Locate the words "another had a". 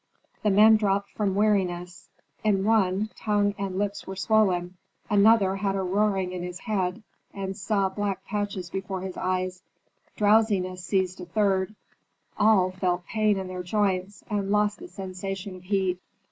5.11-5.83